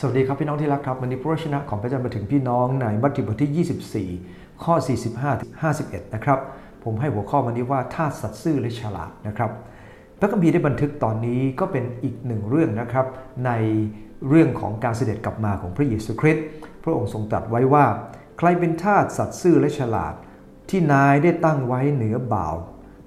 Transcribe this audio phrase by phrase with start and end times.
[0.00, 4.74] สวัสดีครับพี่น้องที่รักครับวันนี้พระชนะของพระเจ้ามาถึงพี่น้องในมัทธิวบทที่ 24 ข้อ
[5.08, 5.52] 45ถึง
[5.84, 6.38] 51 นะครับ
[6.84, 9.50] ผมให้หัวข้อวันนี้ว่าท่าสัตว์ซื่อและฉลาดนะครับ
[10.18, 13.06] พระคัมภีร์ได้บันทึกตอนนี้ก็เป็นอีกหนึ่งเรื่องนะครับ
[13.46, 13.50] ใน
[14.28, 16.44] เรื่องของการเสด็จกลับมาของพระเยซูคริสต์
[16.84, 17.86] พระองค์ทรงตรัสไว้ว่า
[18.38, 20.14] ใครเป็นทาสสัตว์ซื่อและฉลาด
[20.70, 22.56] ที่นายได้ตั้งไว้เหนือบ่าว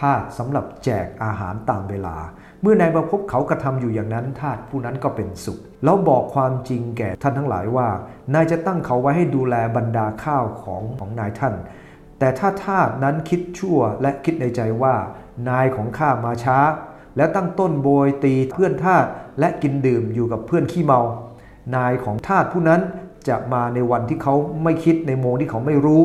[0.00, 2.16] ทาสสำหรับแจกอาหารตามเวลา
[2.62, 7.88] เมื่อนายมาพบเขากระทำอยู่อย่างนั้นทาสผู้นั้นก็เป็นสุข แล้วบอกความจริงแก่ท่านทั้งหลายว่า
[8.34, 11.54] นายจะตั้งเขาไว้ให้ดูแลบรรดาข้าวของของนายท่าน
[12.18, 14.94] แต่ถ้าทาสนั้นคิดชั่วและคิดในใจว่า
[15.48, 16.58] นายของข้ามาช้า
[17.16, 19.06] แล้วตั้งต้นโบยตีเพื่อนทาส
[19.40, 21.00] และกินดื่มอยู่กับเพื่อนขี้เมา
[21.76, 22.80] นายของทาสผู้นั้น
[23.28, 26.02] จะมาในวันที่เขาไม่คิดในโมงที่เขาไม่รู้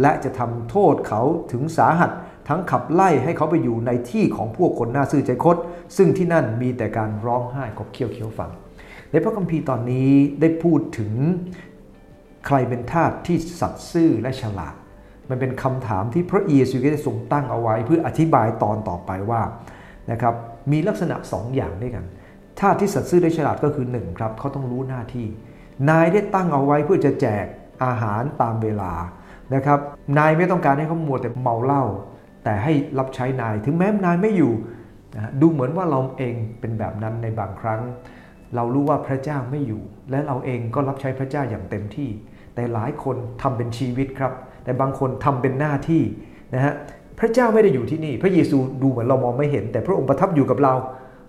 [0.00, 2.10] และจะทำโทษเขาถึงสาหัส
[2.48, 5.56] ทั้งขับไล่ให้เขาไปอยู่ในที่ของพวกคนหน้าซื่อใจคด
[5.96, 8.50] ซึ่งที่นั่นมีแต่การร้องไห้กบเคี้ยวเคี้ยวฟัง
[9.10, 10.10] ในพระคัมภีร์ตอนนี้
[10.40, 11.12] ได้พูดถึง
[12.46, 14.74] ใครเป็นทาสที่สัตย์ซื่อและฉลาด
[15.30, 19.42] มันเป็นคำถามที่พระเยซูคริสต์ทรงตั้งเอาไว้ เพื่ออธิบายตอนต่อไปว่า
[20.10, 20.34] นะครับ
[20.72, 22.04] มีลักษณะ2ออย่างด้วยกัน
[22.60, 25.26] ทาสที่สัตย์ซื่อและฉลาดก็คือ1ครับเขาต้องรู้หน้าที่
[25.88, 27.46] นายได้ตั้งเอาไว้เพื่อจะแจก
[27.84, 28.92] อาหารตามเวลา
[29.54, 29.78] นะครับ
[30.18, 31.84] นายไม่ต้องการให้เขามัวแต่เมาเหล้า
[32.44, 34.52] แต่ให้รับใช้นาย ถึงแม้นายไม่อยู่
[35.14, 37.80] นะดูเหมือนว่าเราเองเป็นแบบนั้นในบางครั้ง
[38.56, 42.08] เรารู้ว่าพระเจ้าไม่อยู่ และเราเองก็รับใช้พระเจ้าอย่างเต็มที่
[42.54, 44.32] แต่หลายคนทำเป็นชีวิตครับ
[44.64, 46.02] แต่บางคนทำเป็นหน้าที่
[46.54, 46.74] นะฮะ
[47.18, 50.74] พระเจ้าไม่ได้อยู่ที่นี่ พระเยซูดูเหมือนเรามองไม่เห็น แต่พระองค์ประทับอยู่กับเรา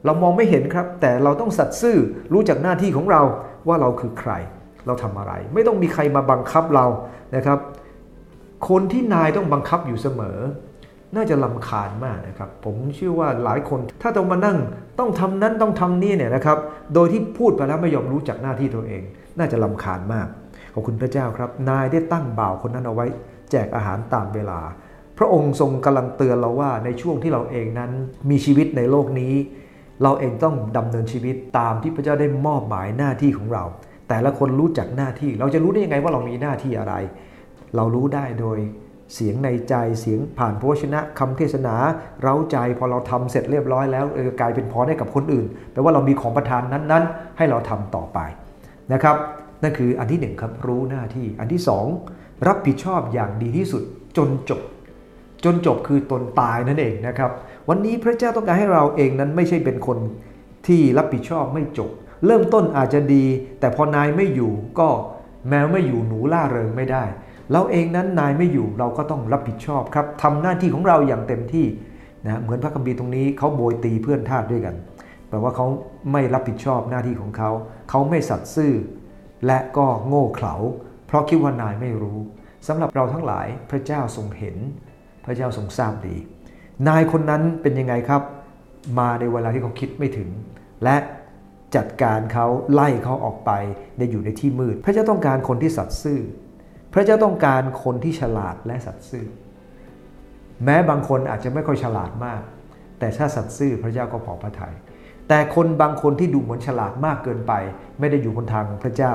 [0.06, 1.98] เรามองไม่เห็นครับ แต่เราต้องสัตย์ซื่อ
[2.34, 3.22] รู้จักหน้าที่ของเรา
[3.68, 4.32] ว่าเราคือใคร
[4.86, 6.86] เราทำอะไร ไม่ต้องมีใครมาบังคับเรา
[7.36, 7.60] นะครับ
[8.70, 10.40] คนที่นายต้องบังคับอยู่เสมอ
[11.16, 14.58] น่าจะลำคาญมากนะครับ ผมเชื่อว่าหลายคนถ้าต้องมานั่ง
[15.00, 16.58] ต้องทำนั้นต้องทำนี่เนี่ยนะครับ
[16.94, 19.02] โดยที่พูดไปแล้วไม่ยอมรู้จักหน้าที่ตัวเอง
[19.38, 20.28] น่าจะลำคาญมาก
[20.74, 23.06] ขอบคุณพระเจ้าครับ นายได้ตั้งบ่าวคนนั้นเอาไว้
[23.52, 24.60] แจกอาหารตามเวลา
[25.18, 27.92] พระองค์ทรงกำลังเตือนเราว่าในช่วงที่เราเองนั้น
[28.30, 29.34] มีชีวิตในโลกนี้
[30.04, 33.64] เราเองต้องดำเนินชีวิตตามที่พระเจ้าได้มอบหมายหน้าที่ของเรา
[34.10, 36.94] แต่ละคนรู้จักหน้าที่ เราจะรู้ได้ยังไงว่าเรามีหน้าที่อะไร
[37.76, 38.58] เรารู้ได้โดย
[39.14, 41.76] เสียงในใจเสียงผ่านพระวจนะคำเทศนา
[42.22, 44.06] เร้าใจพอเราทำเสร็จเรียบร้อยแล้ว
[44.40, 48.20] กลายเป็นพรให้กับคนอื่นแปลว่าเรามีของประทานนั้นๆ ให้เราทำต่อไป
[48.94, 49.16] นะครับ
[49.64, 51.86] นั่นคืออันที่หนึ่งครับรู้หน้าที่อันที่สอง
[52.48, 53.84] รับผิดชอบอย่างดีที่สุด
[54.18, 54.62] จนจบ
[55.44, 57.32] จนจบคือตนตายนั่นเองนะครับ
[57.70, 59.98] วันนี้พระเจ้าต้องการให้เราเองนั้นไม่ใช่เป็นคน
[60.68, 61.90] ที่รับผิดชอบไม่จบ
[62.26, 63.26] เริ่มต้นอาจจะดี
[63.60, 64.90] แต่พอนายไม่อยู่ก็
[65.50, 67.04] แมวไม่อยู่หนูล่าเริงไม่ได้
[67.52, 71.66] เราเองนั้นนายไม่อยู่เราก็ต้องรับผิดชอบครับทำหน้าที่ของเราอย่างเต็มที่
[72.26, 74.76] นะเหมือนพระคัมภีร์ตรงนี้เขาโบยตีเพื่อนทาสด้วยกัน
[75.30, 75.68] แปลว่าเขา
[76.12, 77.50] ไม่รับผิดชอบหน้าที่ของเขา
[77.90, 78.74] เขาไม่สัตย์ซื่อ
[79.46, 80.56] และก็โง่เขลา
[81.08, 82.20] เพราะคิดว่านายไม่รู้
[82.68, 84.58] สำหรับเราทั้งหลายพระเจ้าทรงเห็น
[85.26, 86.16] พระเจ้าทรงทราบดี
[86.88, 88.22] นายคนนั้นเป็นยังไงครับ
[89.00, 90.30] มาในเวลาที่เขาคิดไม่ถึง
[90.84, 90.96] และ
[91.76, 93.52] จัดการเขาไล่เขาออกไป
[93.98, 96.20] ในอยู่ในที่มืด พระเจ้าต้องการคนที่สัตย์ซื่อ
[96.94, 99.26] พระเจ้าต้องการคนที่ฉลาดและสัตย์ซื่อ
[100.64, 102.42] แม้บางคนอาจจะไม่ค่อยฉลาดมาก
[103.00, 104.74] แต่ถ้าสัตย์ซื่อพระเจ้าก็พอพระทยัย
[105.28, 107.54] แต่คนบางคนที่ดูเหมือนฉลาดมากเกินไป
[108.00, 109.14] ไม่ได้อยู่บนทางของพระเจ้า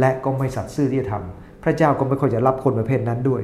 [0.00, 3.42] และก็ไม่สัตย์ซื่อที่จะทำพระเจ้าก็ไม่ค่อยจะรับคนประเภทนั้นด้วย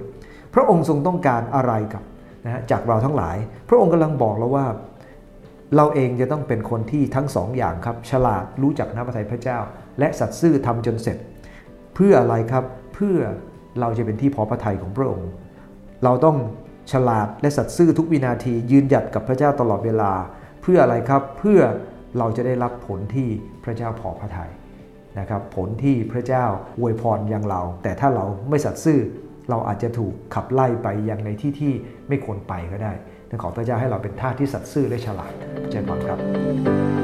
[0.55, 2.03] พระองค์ทรงต้องการอะไรกับ
[2.45, 3.37] นะจากเราทั้งหลาย
[3.69, 4.67] พระองค์กำลังบอกเราว่า
[5.77, 9.59] เราเองจะต้องเป็นคนที่ทั้งสองอย่างครับ ฉลาดรู้จักน้ำพระทัยพระเจ้า
[9.99, 11.17] และสัตย์ซื่อทำจนเสร็จ
[11.95, 12.65] เพื่ออะไรครับ
[12.95, 13.19] เพื่อ
[13.81, 15.31] เราจะเป็นที่พอพระทัยของพระองค์
[16.05, 16.37] เราต้อง
[16.93, 20.13] ฉลาดและสัตย์ซื่อทุกวินาทียืนหยัดกับพระเจ้าตลอดเวลา
[20.63, 21.61] เพื่ออะไรครับเพื่อ
[22.19, 23.29] เราจะได้รับผลที่
[23.65, 24.51] พระเจ้าพอพระทัย
[25.19, 26.45] นะครับผลที่พระเจ้า
[26.79, 29.01] อวยพรยังเรา แต่ถ้าเราไม่สัตย์ซื่อ
[29.51, 31.73] เราอาจจะถูกขับไล่ไปยังในที่ที่
[32.09, 32.93] ไม่ควรไปก็ได้
[33.43, 35.33] ขอพระเจ้าให้เราเป็นท่าที่สัตย์ซื่อและฉลาด
[35.71, 37.04] เจริญพรครับ